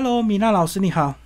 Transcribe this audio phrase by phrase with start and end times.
[0.00, 1.16] Hello，米娜老师你好。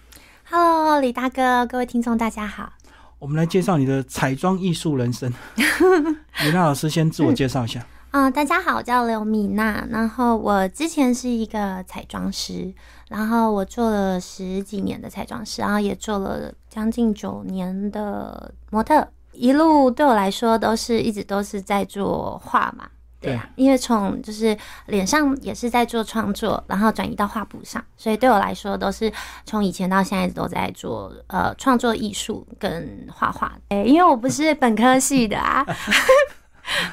[0.49, 2.73] Hello，李大哥，各位听众大家好。
[3.19, 5.31] 我们来介绍你的彩妆艺术人生。
[6.43, 7.85] 米娜老师先自我介绍一下。
[8.13, 12.73] 嗯、 大家好，我叫刘米娜，然后我之前是一个彩妆师，
[13.11, 22.89] 然后我做了十几年的彩妆师，然后也做了将近九年的模特，一路对我来说都是一直都是在做画嘛。
[23.23, 29.11] 对啊，因为从就是脸上也是在做创作，然后转移到画布上，所以对我来说都是
[29.45, 33.53] 从以前到现在都在做呃创作艺术跟画画。
[33.69, 35.65] 哎，因为我不是本科系的啊，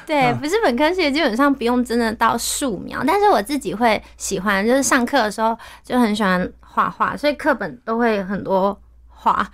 [0.06, 9.48] 对，不是本科系的，基本上不用真的到素描，但是我自己会喜欢，就是上课的时候就很喜欢画画，所以课本都会很多画。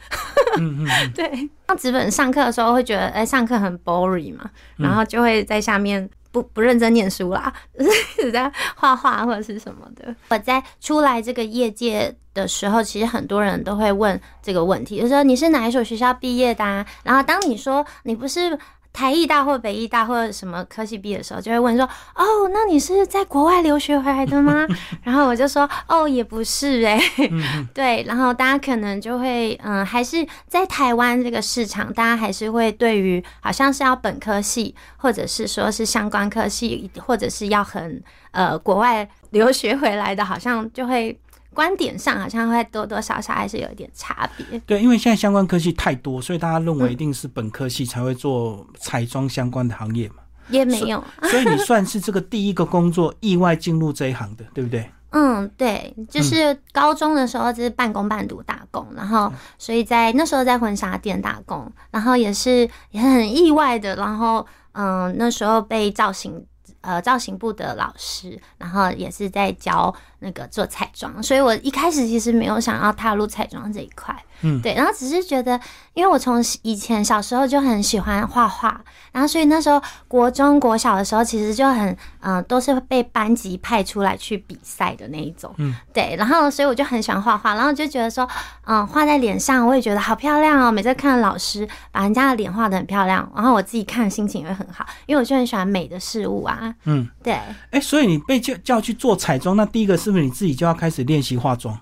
[0.59, 6.09] 嗯嗯嗯， 对，那纸本上课的时候会觉得，哎、上课很 boring 嘛，然后就会在下面
[6.43, 10.15] 不不认真念书啦，就 是一直在画画或者是什么的。
[10.29, 16.87] 我在出来这个业界的时候，其实很多人都会问这个问题，就说你是哪一所学校毕业的啊？
[17.03, 18.59] 然后当你说你不是。
[18.97, 21.85] 台艺大或北艺大或者什么科系毕业的时候，就会问说
[22.17, 24.67] ：“哦，那你是在国外留学回来的吗？”
[25.05, 26.99] 然后我就说：“哦，也不是哎、
[27.75, 41.19] 对，然后大家可能就会，嗯，还是在台湾这个市场，大家还是会对于好像是要本科系，或者是说是相关科系，或者是要很呃国外留学回来的，好像就会
[41.57, 44.61] 观点上好像会多多少少还是有一点差别。
[44.67, 50.17] 对，因为现在相关科系太多，所以大家认为一定是本科系才会做彩妆相关的行业嘛。
[50.49, 54.89] 也没有，所以你算是这个第一个工作意外进入这一行的，对不对？
[55.11, 66.45] 嗯，对，就是高中的时候就是半工半读打工，然后所以在那时候在婚纱店打工，然后也是也很意外的，然后嗯那时候被造型
[66.87, 74.61] 呃造型部的老师，然后也是在教那个做彩妆，所以我一开始其实没有想要踏入彩妆这一块，嗯。
[74.61, 75.61] 对，然后只是觉得，
[75.95, 78.81] 因为我从以前小时候就很喜欢画画，
[79.13, 81.89] 然后所以那时候国中国小的时候，其实就很
[82.21, 88.29] 嗯、呃都是被班级派出来去比赛的那一种，嗯，对，然后所以我就很喜欢画画，然后就觉得说，
[88.67, 97.39] 嗯，画在脸上我也觉得好漂亮哦，每次看老师把人家的脸画的很漂亮，然后我自己看心情也会很好，因为我就很喜欢美的事物啊，嗯，对，
[97.71, 101.79] 哎，所以你被叫叫去做彩妆，那第一个是不是你自己就要开始练习化妆？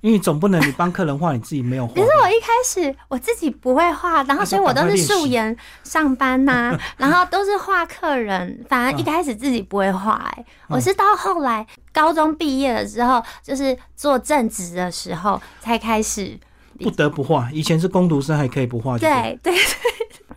[0.00, 1.94] 因为总不能你帮客人画，你自己没有画。
[1.94, 16.38] 可是我一开始我自己不会画，然后所以我都是素颜上班呐、 然后都是画客人，反而一开始自己不会画、哎、我是到后来高中毕业了之后，就是做正职的时候才开始，
[16.78, 19.60] 不得不画，以前是工读生还可以不画，就对，对对，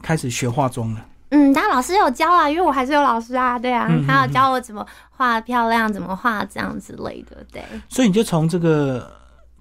[0.01, 1.05] 开始学化妆了。
[1.31, 4.07] 嗯，但老师有教啊，因为我还是有老师啊，对啊，嗯嗯。
[4.07, 9.11] 他有教我怎么画漂亮，怎么画这样之类的，对，所以你就从这个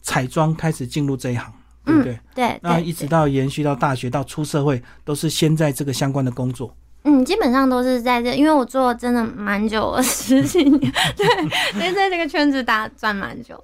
[0.09, 1.53] 彩妆开始进入这一行，
[1.85, 2.19] 对不对？
[2.35, 6.75] 对对，那一直到延续到大学到出社会，都是先在这个相关的工作。
[7.05, 10.81] 嗯，基本上都是在这，因为我做真的蛮久了，十几年，
[11.15, 11.27] 对，
[11.73, 13.63] 所以在这个圈子打转蛮久。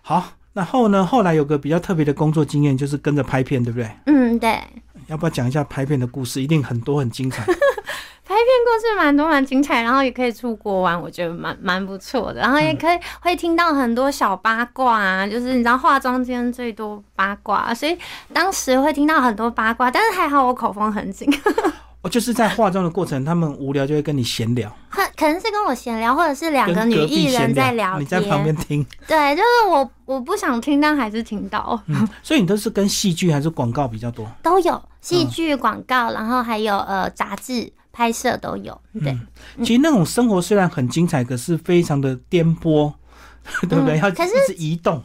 [0.00, 3.90] 好，然后呢，后来有个比较特别的工作经验，就是跟着拍片，对不对？
[4.06, 4.58] 嗯，对，
[5.08, 6.40] 要不要讲一下拍片的故事？
[6.42, 7.44] 一定很多很精彩。
[8.32, 12.40] 拍片故事蛮多蛮精彩，然后也可以出国玩，我觉得蛮蛮不错的。
[12.40, 17.94] 然后也可以会听到很多小八卦啊，就是你知道化妆间最多八卦，所以
[18.32, 21.28] 当时会听到很多八卦，但是还好我口风很紧，
[22.00, 28.56] 我 就是在化妆的过程，他们无聊就会跟你闲聊，可可能是跟我闲聊，或者是两个女艺人在聊你在旁边。
[28.56, 28.82] 听。
[29.06, 31.78] 对，就是我我不想听，但还是听到。
[31.86, 34.26] 嗯，所以你都是跟戏剧还是广告比较多？
[34.42, 38.80] 都有戏嗯剧、广告，然后还有呃杂志拍摄都有。
[39.02, 39.16] 对，
[39.62, 42.92] 其实那种生活虽然很精彩，可是非常的颠簸，
[43.68, 43.98] 对不对？
[43.98, 45.02] 要嗯可是一直移动，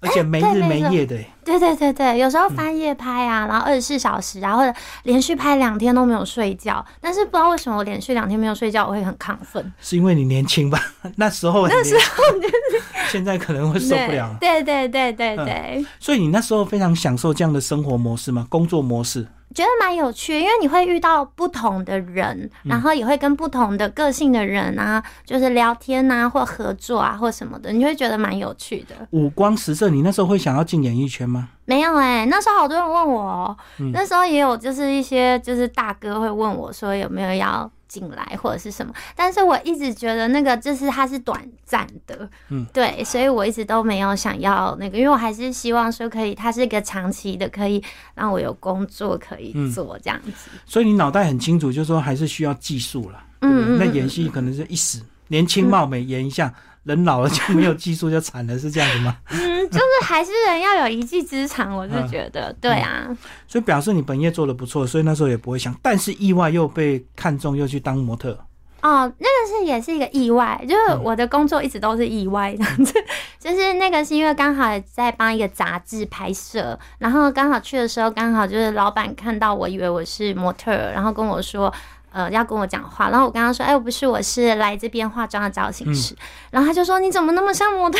[0.00, 1.18] 而且没日没夜的。
[1.46, 9.72] 对对对对，有时嗯候翻夜拍啊，然后二十四小时啊，或者连续拍两天都没有睡觉，但是不知道为什么我连续两天没有睡觉，我会很亢奋。
[9.80, 10.78] 是因为你年轻吧？
[11.14, 12.24] 那时候 那时候
[13.08, 14.36] 现在可能会受不了了。
[14.40, 18.44] 对对对对嗯对，所以你那时候非常享受这样的生活模式吗？
[18.50, 19.26] 工作模式？
[19.54, 28.94] 觉得蛮有趣，因为你会遇到不同的人，嗯然后也会跟不同的个性的人啊，就是聊天啊，或合作啊，或什么的，你就会觉得蛮有趣的。
[29.12, 31.35] 五光十色，你那时候会想要进演艺圈吗？
[31.64, 33.56] 没有哎、那时候好多人问我、
[33.92, 47.82] 那时候也有就是一些就是大哥会问我说有没有要进来或者是什么，但是我一直觉得那个就是它是短暂的，嗯，对，所以我一直都没有想要那个，因为我还是希望说可以，它是一个长期的，可以
[48.14, 49.70] 让我有工作可以嗯。
[49.72, 50.50] 做这样子。
[50.64, 53.22] 所以你脑袋很清楚，就是说还是需要技术了。
[53.40, 56.52] 嗯那演戏可能是一时年轻貌美演一下，
[56.86, 59.16] 人老了就没有技术就惨了，是这样子吗？
[59.30, 63.08] 嗯，就是还是人要有一技之长，我是觉得，对啊。
[63.48, 68.38] 所以表示你本业做的不错，所以那时候也不会想，但是意外又被看中，又去当模特。
[68.82, 72.94] 哦，那个是也是一个意外，就是我的工作一直都是意外这样子，
[73.40, 81.72] 就是那个是因为刚好在帮一个杂志拍摄，然后刚好去的时候刚好就是老板看到我以为我是模特，然后跟我说。
[82.16, 86.16] 呃，要跟我讲话，然后我跟他说：“哎，我不是，我是来这边化妆的造型师。”
[86.50, 87.98] 然后他就说：“你怎么那么像模特？”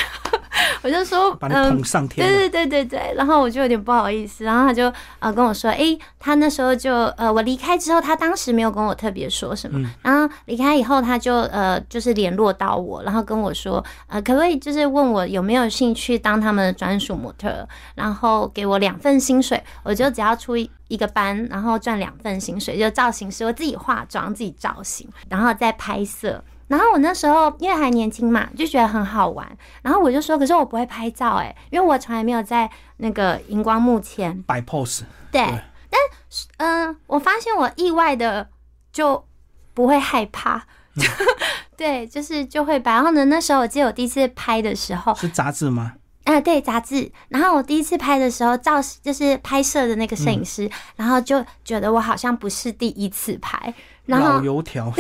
[0.81, 3.15] 我就说：“把你捧上天。”对对对对对。
[3.15, 9.87] 然后我就有点不好意思，然后他就呃跟我说：“哎，他那时候就呃我离开之后，他当时没有跟我特别说什么。
[10.01, 17.69] 然后离开以后，他就呃就是联络到我，然后跟我说：呃，可不可以就是问我有没有兴趣当他们的专属模特？
[17.95, 26.43] 然后给我两份薪水，我就只要出一。”一个班，然后赚两份薪水，就造型师，我自己化妆，自己造型，然后再拍摄。
[26.69, 29.57] 然后我那时候因为还年轻嘛，就觉得很好玩。
[29.83, 35.03] 然后我就说，可是我不会拍照哎，因为我从来没有在那个荧光幕前摆 pose。
[35.31, 35.43] 对，
[35.89, 36.01] 但
[36.57, 38.49] 嗯，我发现我意外的
[38.93, 39.25] 就
[39.75, 40.67] 不会害怕，
[41.77, 42.93] 对，就是就会摆。
[42.93, 45.93] 然后呢，那时候我记得我第一次拍的时候是杂志吗？
[46.27, 47.11] 啊，对杂志。
[47.29, 53.73] 然后我第一次拍的时候，照就是拍摄的那个摄影师，然后就觉得我好像不是第一次拍，
[54.07, 54.93] 然后油条，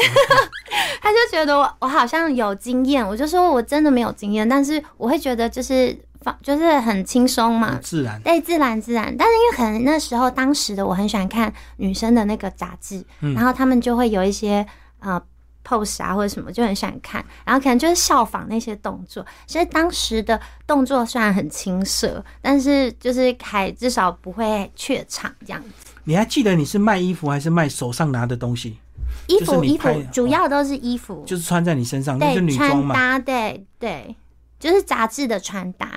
[1.02, 9.14] 他就觉得我我好像有经验，我就说我真的没有经验，但是我会觉得就是放就是很轻松嘛，自然，对，自然自然。
[9.18, 14.66] 但是因为可能那时候当时的我很喜欢看女生的那个杂志，然后他们就会有一些
[15.00, 15.20] 呃。
[15.66, 19.26] Pose 啊或者什么就很喜欢看，然后可能就是效仿那些动作。
[19.46, 25.92] 其实当时的动作虽然很青涩，但是就是还至少不会怯场这样子。
[26.04, 28.78] 你还记得你是卖衣服还是卖手上拿的东西？
[29.26, 34.14] 衣服衣服主要都是衣服，就是穿在你身上，那是，女穿搭，对对，
[34.60, 35.88] 就是杂志的穿搭。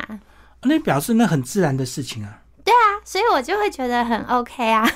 [0.64, 2.42] 那表示那很自然的事情啊。
[2.64, 4.88] 对啊，所以我就会觉得很 OK 啊。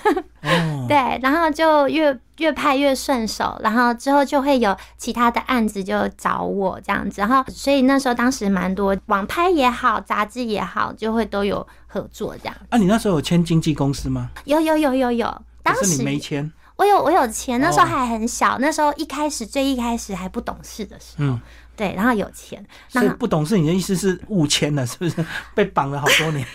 [0.88, 12.56] 对，然后就越越拍越顺手，然后之后就会有其他的案子就找我这样子，然后所以那时候当时蛮多网拍也好，杂志也好，就会都有合作这样。
[12.70, 14.30] 啊，你那时候有签经纪公司吗？
[14.46, 16.52] 有有有有有，当时你没签。
[16.76, 21.40] 我有我有钱，那时候还很小，那时候一开始最一开始还不懂事的时候，
[21.76, 22.66] 对，然后有钱。
[22.90, 25.24] 所以不懂事，你的意思是误签了，是不是？
[25.54, 26.46] 被绑了好多年。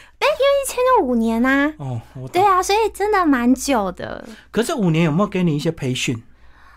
[0.69, 1.73] 签了五年呐。
[1.79, 1.99] 哦，
[2.31, 4.23] 对啊，所以真的蛮久的。
[4.51, 6.23] 可是五年有没有给你一些培训？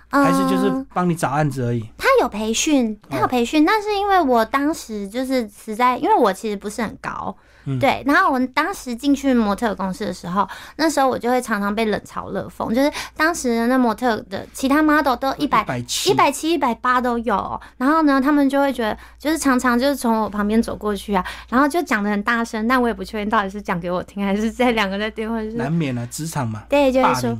[0.09, 1.85] 还是就是帮你找案子而已。
[1.97, 7.35] 他有培训，他有培训，但是因为我当时就是实在，因为我其实不是很高，
[7.79, 8.03] 对。
[8.05, 10.47] 然后我当时进去模特公司的时候，
[10.77, 15.61] 那时候我就会常常被冷嘲热讽，就是当时那模特的其他 model 都一百
[16.07, 17.59] 一百七、一百八都有。
[17.77, 25.41] 然后呢，他们就会觉得，就是常常就是从我旁边走过去啊，然后就讲的很大声，但我也不确定到底是讲给我听，还是在两个在电话。
[25.55, 26.63] 难免啊，职场嘛。
[26.69, 27.37] 对，就是说。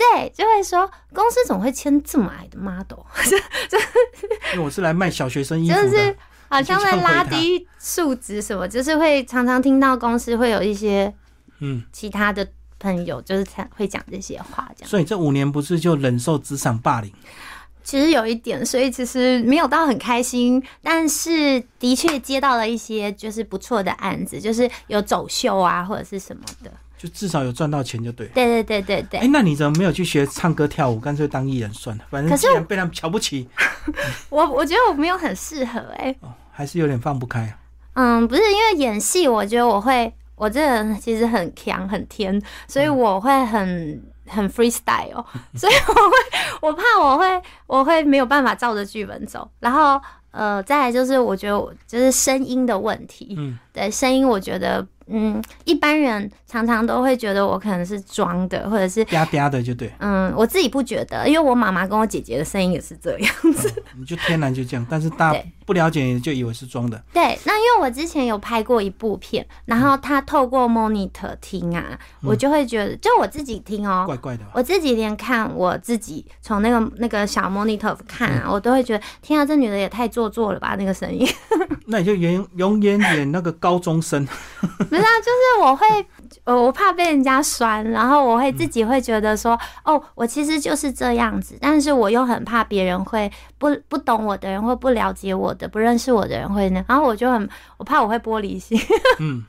[0.00, 3.04] 对，就会说公司怎么会签这么矮的 model？
[4.54, 6.16] 因为我是来卖小学生衣服的，就是
[6.48, 11.12] 好像在拉低素质什么，就是会常常听到公司会有一些
[11.58, 12.48] 嗯其他的
[12.78, 14.88] 朋友就是才会讲这些话，这样。
[14.88, 17.12] 所以这五年不是就忍受职场霸凌？
[17.82, 26.70] 其实有一点，所以其实没有到很开心，但是的确接到了一些就是不错的案子，就是有走秀啊或者是什么的。
[27.00, 28.26] 就至少有赚到钱就对。
[28.28, 29.20] 对对对对对。
[29.20, 32.04] 哎，那你怎么没有去学唱歌跳舞，干脆当艺人算了？
[32.10, 33.48] 反正既然被他们瞧不起，
[34.28, 36.14] 我我觉得我没有很适合哎。
[36.20, 37.56] 哦，还是有点放不开啊。
[37.94, 46.16] 嗯，不是因为演戏，我觉得我会，我这人其实很强很天，所以我会很很 freestyle，所以我会
[46.68, 54.86] 我怕我会我会没有办法照着剧本走，然后呃，再来就是我觉得就是声音的问题，嗯，对，声音我觉得。
[55.12, 59.90] 嗯，一般人常常都会觉得我可能是装的，或者是嗲嗲的，就对。
[59.98, 63.82] 嗯，我自己不觉得，因为我妈妈跟我姐姐的声音也是这样子。
[63.98, 65.34] 你就天然就这样，但是大
[65.66, 67.02] 不了解就以为是装的。
[67.12, 74.44] 对，那因为我之前有拍过一部片，然后他透过 monitor 听啊，我就会觉得，就我自己听哦，怪怪的。
[74.54, 81.26] 我自己连看我自己从那个那个小 monitor 看啊，我都会觉得，天啊，这女的也太做作了吧，那个声音。
[81.86, 84.26] 那你就演永远演那个高中生。
[84.60, 85.86] 不是啊就是我会，
[86.44, 98.80] 呃，我怕被人家酸，然后我会自己会觉得说，哦，我其实就是这样子，但是我又很怕别人会不不懂我的人或不了解我的、不认识我的人会呢，然后我就很，我怕我会玻璃心。
[99.18, 99.44] 嗯，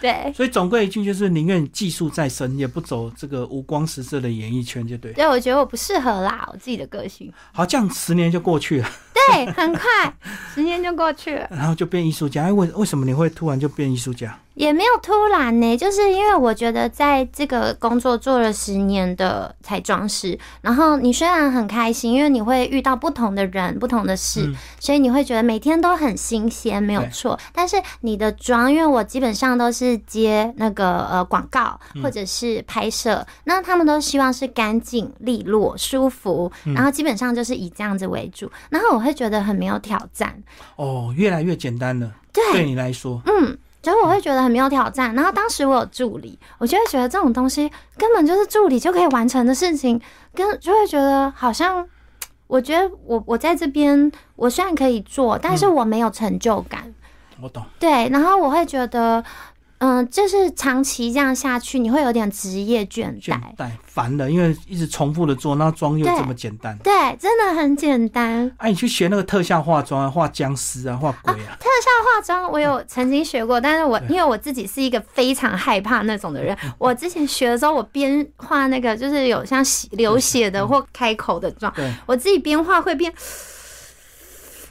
[0.00, 0.32] 对。
[0.34, 5.12] 所以总归一句就是，宁愿技术再深，也不走这个五光十色的演艺圈，就对。
[5.12, 7.32] 对，我觉得我不适合啦，我自己的个性。
[7.52, 8.88] 好，这样十年就过去了。
[9.30, 9.82] 对，很快，
[10.54, 11.48] 十年就过去了。
[11.50, 12.44] 然后就变艺术家。
[12.44, 14.36] 哎，为为什么你会突然就变艺术家？
[14.54, 27.38] 也没有突然呢，就是因为我觉得在这个工作做了十年的彩妆师，然后你虽然很开心，因为你会遇到不同的人、不同的事，所以你会觉得每天都很新鲜，没有错。
[27.52, 40.42] 但是你的妆，因为我基本上都是接那个呃广告或者是拍摄，那他们都希望是干净利落、舒服，然后基本上就是以这样子为主，然后我会觉得很没有挑战。
[40.76, 43.56] 哦，越来越简单了，对，对你来说，嗯。
[43.82, 50.00] 所以我会觉得很没有挑战，然后当时我有助理，我就会觉得这种东西根本就是助理就可以完成的事情，
[50.34, 51.86] 跟就会觉得好像，
[52.46, 56.92] 我觉得我我在这边，我虽然可以做，但是我没有成就感。
[57.42, 57.64] 我懂。
[57.78, 59.24] 对，然后我会觉得。
[59.80, 68.50] 嗯，就是长期这样下去，你会有点职业倦怠，倦怠烦了，因为一直重复的做，那妆又这么简单，对，真的很简单。
[68.58, 71.56] 哎，你去学那个特效化妆啊，画僵尸啊，画鬼啊。
[71.58, 81.72] 特效化妆我有曾经学过，但是我因为我自己是一个非常害怕那种的人，我之前学的时候，我边画那个就是有像流血的或开口的妆，
[82.04, 83.10] 我自己边画会变。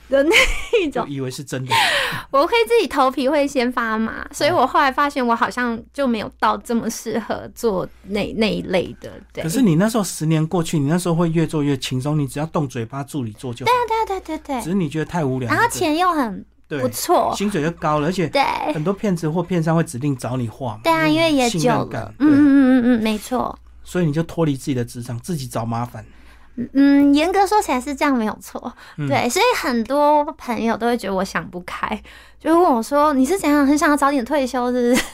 [0.10, 0.36] 的那
[0.82, 1.74] 一种，以为是真的，
[2.32, 9.12] 我会自己头皮会先发麻，所以我后来发现我好像就没有到这么适合做那那一类的。
[9.32, 13.66] 对，可是你那时候十年过去，你那时候会越做越轻松，你只要动嘴巴助理做就。
[13.66, 14.62] 对对对对对。
[14.62, 18.42] 只是你觉得太无聊，然后钱又很不错，薪水又高了，而且对
[18.74, 20.80] 很多骗子或骗商会指定找你画。
[20.84, 23.58] 对啊，因为也久了，嗯嗯嗯嗯嗯，没错。
[23.84, 26.06] 所以你就脱离自己的职场，自己找麻烦。
[26.74, 28.74] 嗯，严格说起来是这样没有错，
[29.08, 32.01] 对，所以很多朋友都会觉得我想不开，
[32.39, 35.06] 就问我说：“你是怎样很想要早点退休，是不是？”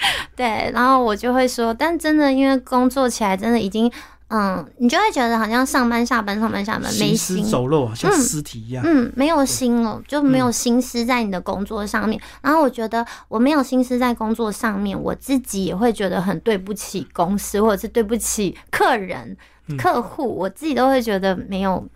[0.36, 3.90] 对，然后我就会说：“但真的因为工作起来真的已经，
[4.28, 12.18] 嗯，你就会觉得好像上班下班上班下班没心走肉，像尸体一样，嗯，没有心了，就没有心思在你的工作上面。
[12.40, 19.36] 然后我觉得我没有心思在工作上面，我自己也会觉得很对不起公司，或者是对不起客人。”
[19.76, 21.86] 客户，我自己都会觉得没有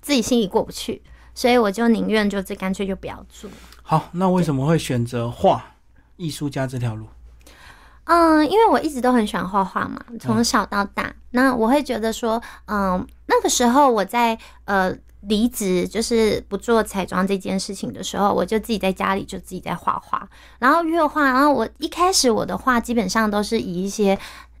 [0.00, 1.02] 自己心里过不去，
[1.34, 3.50] 所以我就宁愿就这干脆就不要做。
[3.82, 5.74] 好，那为什么会选择画
[6.16, 7.06] 艺术家这条路？
[8.04, 11.14] 嗯，因为我一直都很喜欢画画嘛，从小到大。
[11.32, 20.26] 那我会觉得说，嗯，那个时候我在呃离职，就是不做彩妆这件事情的时候，我就自己在家里就自己在画画，
[20.58, 24.18] 然后越画，然后我一开始我的画基本上都是以一些。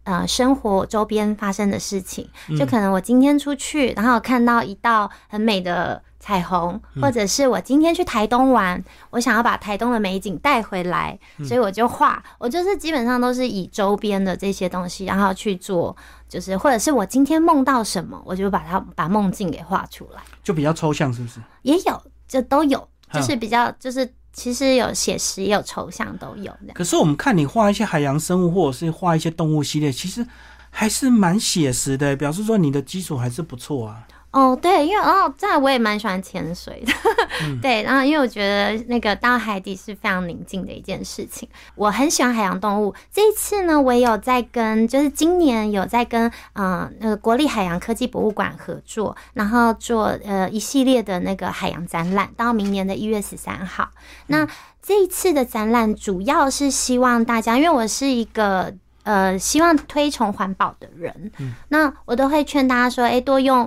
[0.08, 2.26] 呃，生活周边发生的事情，
[2.58, 12.24] 就可能我今天出去，然后看到一道很美的彩虹，或者是我今天去台东玩，我想要把台东的美景带回来，所以我就画。
[12.38, 15.94] 我就是基本上都是以周边的这些东西，然后去做，
[16.26, 21.38] 就是或者是我今天梦到什么，我就把它把梦境给画出来，就比较抽象，是不是？
[21.60, 24.10] 也有，这都有，就是比较就是。
[24.32, 26.52] 其实有写实，也有抽象，都有。
[26.74, 30.24] 可是我们看你画一些海洋生物，或者是画一些动物系列，其实
[30.70, 34.06] 还是蛮写实的，表示说你的基础还是不错啊。
[34.30, 36.92] 哦，对，因为哦，这样我也蛮喜欢潜水的，
[37.62, 42.94] 对，然后因为我觉得那个到海底是非常宁静的一件事情，我很喜欢海洋动物。
[43.10, 53.88] 这一次呢，我也有在跟，就是今年有在跟，嗯，那个国立海洋科技博物馆合作，然后做呃一系列的那个海洋展览，到明年的一月十三号。
[54.26, 54.46] 那
[54.82, 61.32] 这一次的展览主要是希望大家，因为我是一个呃希望推崇环保的人，
[61.68, 63.66] 那我都会劝大家说，哎，多用。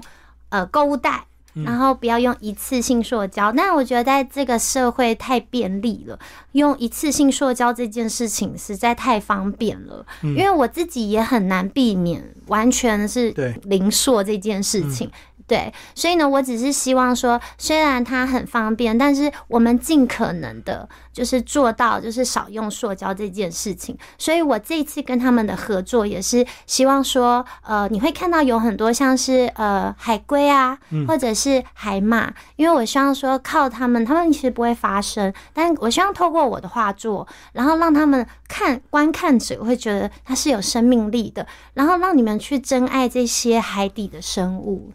[0.51, 3.51] 呃，购物袋，然后不要用一次性塑胶。
[3.51, 6.17] 但我觉得在这个社会太便利了，
[6.53, 10.05] 用一次性塑胶这件事情实在太方便了。
[10.21, 13.31] 因为我自己也很难避免完全是
[13.63, 15.09] 零塑这件事情。
[15.47, 23.97] 对，所以呢，我只是希望说，虽然它很方便，但是我们尽可能的，就是做到，就是少用塑胶这件事情。
[24.17, 44.91] 所以我这次跟他们的合作，也是希望说，呃，你会看到有很多像是呃海龟啊，或者是海马，因为我希望说靠他们，他们其实不会发声，但我希望透过我的画作，然后让他们看观看者会觉得它是有生命力的，然后让你们去珍爱这些海底的生物。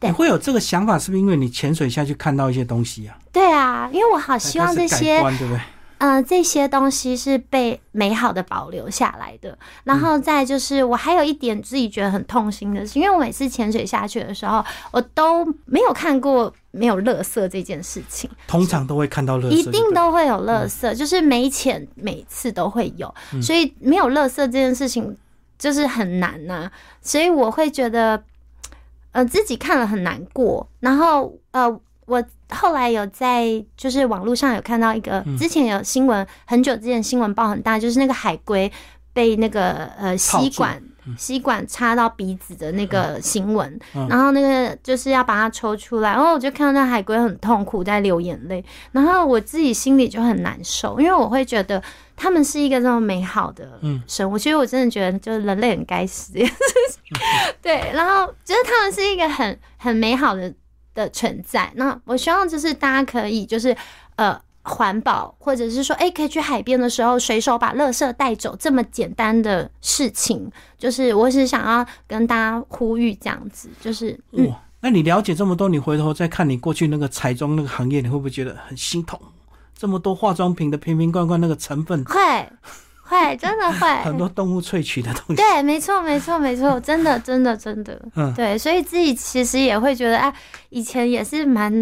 [0.00, 3.16] 你会有这个想法，是不是因为你潜水下去看到一些东西啊？
[3.32, 5.60] 对啊，因为我好希望这些，对不对？
[5.98, 9.56] 嗯，这些东西是被美好的保留下来的。
[9.84, 18.28] 然后再就是，我还有一点自己觉得很痛心的是，因为我每次潜水下去的时候，我都没有看过没有垃圾这件事情。
[18.46, 25.16] 通常都会看到垃圾，一定都会有垃圾，就是每潜每次都会有，所以没有垃圾这件事情
[25.58, 26.70] 就是很难呐。
[27.00, 28.22] 所以我会觉得。
[29.12, 38.70] 呃，自己看了很难过，然后呃，我后来有在就是网络上有看到一个，之前有新闻，很久之前新闻报很大，就是那个海龟
[39.12, 40.82] 被那个呃吸管
[41.16, 51.82] 吸管插到鼻子的那个新闻，然后那个就是要把它抽出来，然后我就看到那海龟很痛苦在流眼泪，然后我自己心里就很难受，因为我会觉得
[52.16, 56.32] 他们是一个这么美好的生物，其实我真的觉得就是人类很该死，
[57.62, 60.52] 对，然后觉得他们是一个很很美好的
[60.96, 63.76] 的存在，那我希望就是大家可以就是
[64.16, 64.36] 呃。
[64.68, 79.20] 环保，或者是说，哎，可以去海边的时候随手把垃圾带走，这么简单的事情，就是我是想要跟大家呼吁这样子，就是哇，那你了解这么多，你回头再看你过去那个彩妆那个行业，你会不会觉得很心痛？
[79.78, 82.18] 这么多化妆品的瓶瓶罐罐那个成分，会
[83.06, 90.32] 会 真的会很多动物萃取的东西，对，没错没错没错，真的真的真的，嗯，对，所以自己其实也会觉得，哎，
[90.70, 91.72] 以前也是蛮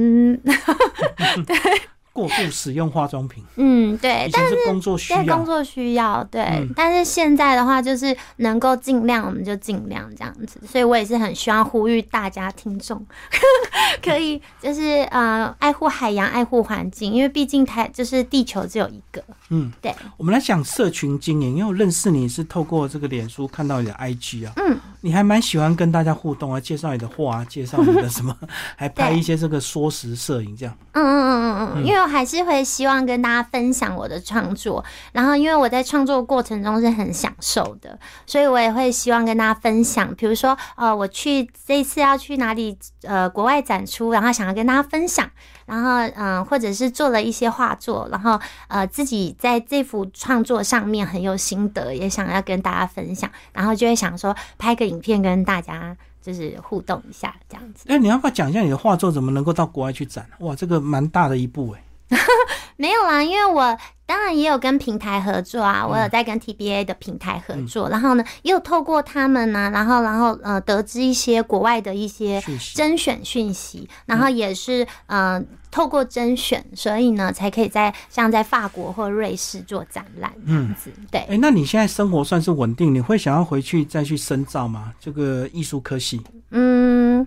[1.47, 1.57] 对。
[2.15, 10.61] 过度使用化妆品，嗯，对，但是工作需要，工作需要，对，但是现在的话，就是能够尽量，我们就尽量这样子。
[10.65, 13.05] 所以我也是很希望呼吁大家听众，
[14.01, 19.21] 可以就是呃爱护海洋，爱护环境，因为毕竟台就是地球只有一个。
[19.51, 19.93] 嗯，对。
[20.17, 28.37] 我们来讲社群经营，因为我认识你是透过这个脸书看到你的 IG 啊，嗯，你还蛮喜欢跟大家互动啊，介绍你的画，介绍你的什么，
[28.77, 30.73] 还拍一些这个缩时摄影这样。
[30.93, 32.04] 嗯嗯嗯嗯嗯，因为。
[32.07, 40.15] 还是会希望跟大家分享我的创作，然后因为我在创作过程中是很享受的，所以我也会希望跟大家分享。
[40.15, 45.31] 比如说，呃，我去这一次要去哪里，呃，国外展出，然后想要跟大家分享，
[45.67, 55.97] 然后嗯，或者是做了一些画作，然后呃，自己在这幅创作上面很有心得，也想要跟大家分享，然后就会想说拍个影片跟大家。
[56.25, 57.85] 就是互动一下这样子。
[57.87, 60.27] 哎，你要不要讲一下你的画作怎么能够到国外去展？
[60.39, 61.85] 哇，这个蛮大的一步哎。
[62.77, 72.43] 没有啦，因为我当然也有跟平台合作啊，我有在跟 TBA 的平台合作，然后呢，也有透过他们呢，然后然后呃，得知一些国外的一些
[72.75, 80.93] 甄选讯息，然后也是嗯，透过甄选，所以呢，才可以在像在法国或瑞士做展览这样子。
[81.11, 84.93] 对，哎，那你现在生活算是稳定，你会想要回去再去深造吗？
[85.01, 86.21] 这个艺术科系？
[86.51, 87.27] 嗯，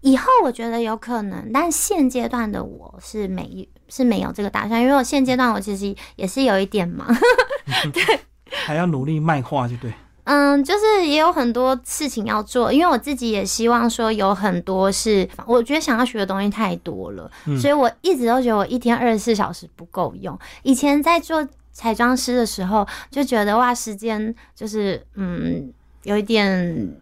[0.00, 3.68] 以后我觉得有可能，但现阶段的我是没。
[3.90, 7.08] 是没有这个打算，因为我现阶段我其实也是有一点忙，
[7.90, 8.20] 对，
[8.66, 9.90] 还要努力卖画，就对。
[10.24, 20.38] 嗯，就是也有很多事情要做，因为我自己也希望说有很多是，我觉得想要学的东西太多了，所以我一直都觉得我一天二十四小时不够用。
[20.64, 26.94] 以前在做彩妆师的时候，就觉得哇，时间就是嗯，有一点。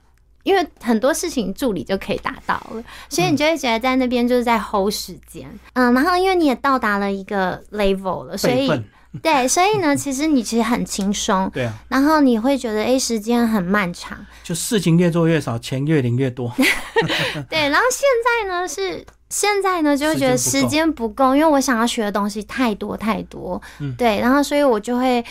[0.46, 8.70] 因为很多事情助理就可以达到了，所以你就会觉得在那边就是在 hold 时间，嗯，然后因为你也到达了一个 level 了，所以
[9.20, 16.54] 对，所以呢，其实你其实很轻松， 对啊，然后你会觉得哎，时间很漫长，就事情越做越少，钱越领越多，
[17.50, 19.04] 对，然后现在呢是。
[19.28, 23.60] 现在呢，就会觉得时间不够，因为我想要学的东西太多太多，
[23.98, 25.24] 对，然后所以我就会，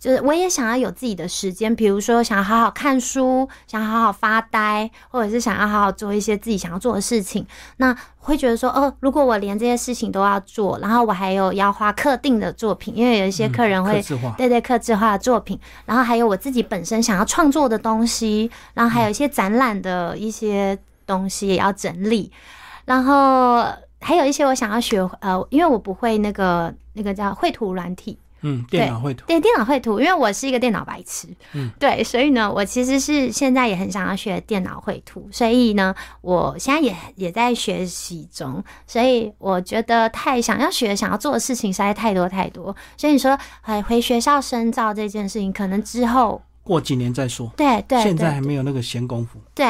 [0.00, 7.46] 就是我也想要有自己的时间，比如说想好好看书，想好好发呆，或者是想要好好做一些自己想要做的事情。
[7.76, 14.04] 那会觉得说，哦，如果我连这些事情都要做，然后我还有要画特定的作品，因为有一些客人会
[14.36, 22.32] 对对刻制化的作品，然后还有我自己本身想要创作的东西，然后还有一些展览的一些东西也要整理。
[22.86, 23.62] 然后
[24.00, 46.40] 还有一些我想要学，呃，因为我不会那个那个叫绘图软体，嗯，电脑绘图，对，电脑绘图，因为我是一个电脑白痴，嗯，对，所以呢，我其实是现在也很想要学电脑绘图，所以呢，我现在也也在学习中，所以我觉得太想要学、想要做的事情实在太多太多，所以你说，哎，回学校深造这件事情，可能之后。
[46.66, 49.38] 过几年再说，对对，现在还没有那个闲工夫。
[49.54, 49.64] 对，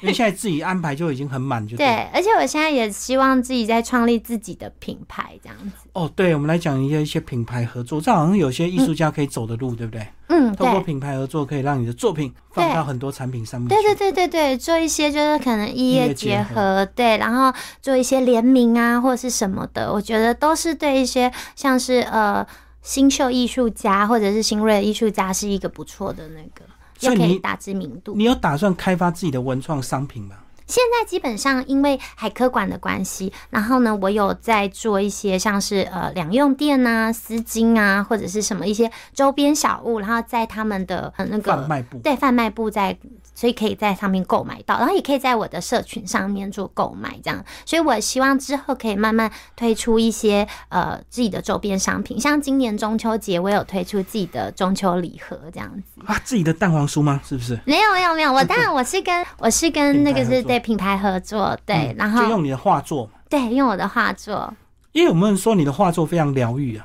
[0.00, 1.86] 因为现在自己安排就已经很满，就对。
[2.14, 5.88] 而且我现在也希望自己在创立自己的品牌，这样子。
[5.94, 10.06] 哦，对，我们来讲一些一些品牌合作，这好像有些艺术家可以走的路，对不对？
[10.28, 13.68] 嗯，通过品牌合作，可以让你的作品放到很多产品上面。
[13.68, 22.46] 对对对对对，做一些就是可能异业结合，对，然后做一些联名啊，或者是什么的，我觉得都是对一些像是呃。
[22.82, 26.64] 新秀艺术家或者是新锐艺术家是一个不错的那个，
[27.00, 28.14] 又可以打知名度。
[28.16, 30.36] 你有打算开发自己的文创商品吗？
[30.66, 42.94] 现在基本上因为海科馆的关系，然后呢，我有在做一些像是呃两用店啊、丝巾啊，或者是什么一些周边小物，然后在他们的那个贩卖部对贩卖部在
[43.38, 47.44] 所以可以在上面购买到，然后也可以在我的社群上面做购买，这样。
[47.64, 57.20] 所以我希望之后可以慢慢推出一些呃自己的周边商品，像今年中秋节我有推出自己的中秋礼盒这样子啊，自己的蛋黄酥吗？
[57.24, 57.56] 是不是？
[57.64, 64.52] 没有没有没有，我当然我是跟我是跟那个是对品牌合作，对，然后就用你的画作，对，用我的画作。
[64.90, 66.84] 因为有没有人说你的画作非常疗愈啊？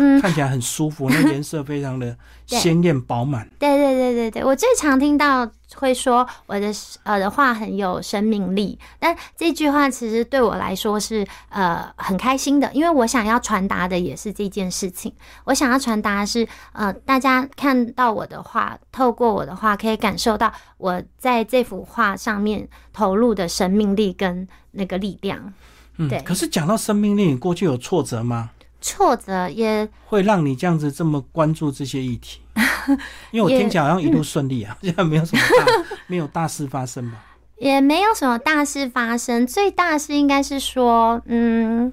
[0.00, 3.48] 嗯，看起来很舒服， 那颜色非常的鲜艳饱满。
[3.58, 15.12] 对对对对对，我最常听到会说我的呃的话很有生命力，但这句话其实对我来说是呃很开心的，因为我想要传达的也是这件事情。
[15.44, 25.52] 我想要传达是呃大家看到我的画，透过我的画可以感受到我在这幅画上面投入的生命力跟那个力量。
[25.96, 26.20] 嗯，对。
[26.20, 28.50] 可是讲到生命力，你过去有挫折吗？
[28.80, 32.40] 挫折也会让你这样子这么关注这些议题，
[33.32, 37.18] 因为我听起来好像一路顺利啊，现在没有什么大没有大事发生吧？
[37.58, 41.92] 也没有什么大事发生，最大事应该是说，嗯，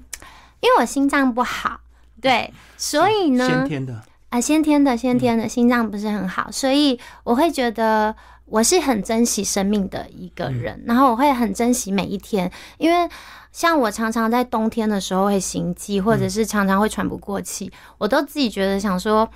[0.60, 1.80] 因为我心脏不好，
[2.20, 4.02] 对， 所以呢，先天的。
[4.28, 8.14] 啊，先天的，先天的心脏不是很好，所以我会觉得
[8.46, 13.08] 我是很珍惜生命的一个人，然后我会很珍惜每一天，因为。
[13.52, 19.26] 像我常常在冬天的时候会心悸，或者是常常会喘不过气，我都自己觉得想说，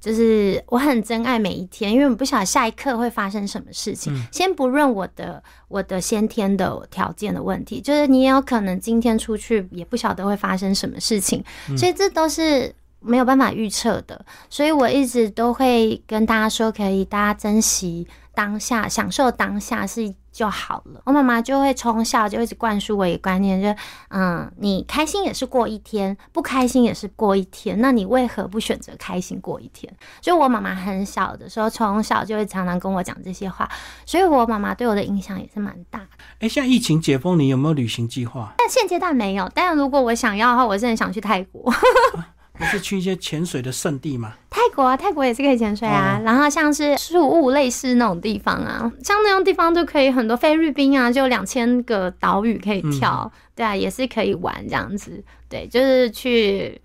[0.00, 4.18] 就是我很珍爱每一天，因为我不晓得下一刻会发生什么事情。
[4.32, 11.44] 先不论我的我的先天的条件的问题，就是你也有可能今天出去也不晓得会发生什么事情，
[11.76, 14.24] 所以这都是没有办法预测的。
[14.48, 20.14] 所以我一直都会跟大家说，可以大家珍惜当下，享受当下是。
[20.32, 21.02] 就好了。
[21.06, 23.74] 我妈妈就会从小就一直灌输我一个观念，就
[24.10, 27.80] 嗯，你开心也是过一天，不开心也是过一天。
[27.80, 29.92] 那你为何不选择开心过一天？
[30.20, 33.68] 就我妈妈很小的时候，从小就会常常跟我讲这些话，
[34.06, 36.06] 所以我妈妈对我的影响也是蛮大的。
[36.38, 38.54] 哎，像疫情解封，你有没有旅行计划？
[38.56, 39.50] 但现阶段没有。
[39.52, 41.74] 但如果我想要的话，我是很想去泰国。
[42.60, 44.34] 不是去一些潜水的圣地吗？
[44.50, 46.20] 泰国啊，泰国也是可以潜水啊。
[46.22, 50.36] 然后像是树屋类似那种地方啊，像那种地方就可以很多。
[50.36, 55.22] 菲律宾啊，就两千个岛屿可以跳，对啊，也是可以玩这样子。
[55.48, 56.80] 对，就是去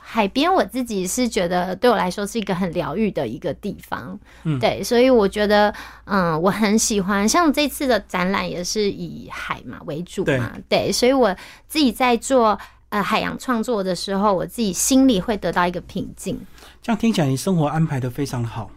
[0.00, 4.18] 海边，我自己是觉得对我来说是一个很疗愈的一个地方。
[4.44, 7.28] 嗯，对，所以我觉得，嗯，我很喜欢。
[7.28, 11.34] 像这次的展览也是以海嘛为主嘛，对，所以我
[11.68, 12.58] 自己在做。
[12.90, 16.40] 呃，海洋创作的时候，我自己心里会得到一个平静。
[16.80, 18.70] 这样听起来，你生活安排的非常好。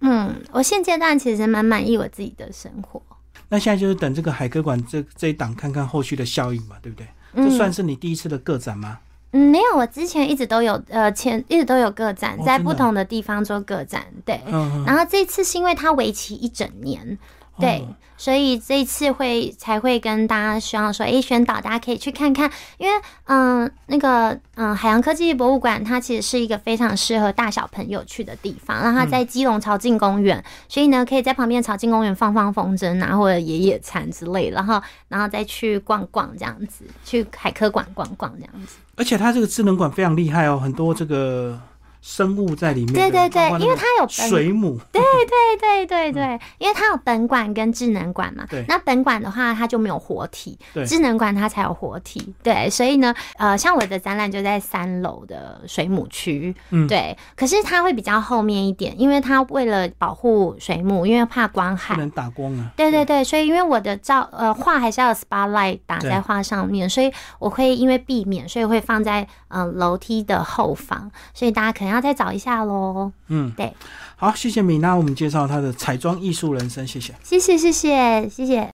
[0.00, 3.00] 嗯，我现阶段其实蛮满意我自己的生活。
[3.48, 7.06] 那现在就是等这个海科馆这这一档，看看后续的效应嘛，对不对？
[7.36, 8.98] 这算是你第一次的个展吗？
[9.32, 14.38] 嗯，没有，我之前一直都有，呃，前一直都有个展，在不同的地方做个展，对。
[14.86, 17.18] 然后这次是因为它为期一整年。
[17.58, 17.86] 对，
[18.16, 38.78] 所以这一次会才会跟大家希望说，哎，宣导大家可以去看看，因为嗯，那个嗯，海洋科技博物馆它其实是一个非常适合大小朋友去的地方，然后它在基隆朝境公园，所以呢，可以在旁边朝境公园放放风筝啊，或者野野餐之类，然后然后再去逛逛这样子，去海科馆逛逛这样子。
[38.96, 41.60] 而且它这个智能馆非常厉害哦，很多这个。
[42.06, 48.44] 生物在里面，对对对，因为它有水母，对对对对对，因为它有本馆跟智能馆嘛。
[48.50, 52.34] 对，那本馆的话，它就没有活体，对，智能馆它才有活体。
[52.42, 57.16] 对，所以呢，呃，像我的展览就在三楼的水母区，嗯，对。
[57.34, 62.70] 可是它会比较后面一点，因为它为了保护水母，因为怕光害，不能打光啊。
[62.76, 71.93] 对对对，所以因为我的照呃画还是要 spotlight 打在画上面，所以我会因为避免，所以会放在嗯楼梯的后方，所以大家可能。
[71.94, 73.12] 然后再找一下喽。
[73.28, 73.72] 嗯，对，
[74.16, 78.72] 好，谢谢米娜，我们介绍她的彩妆艺术人生，谢谢，谢谢，谢谢，谢谢。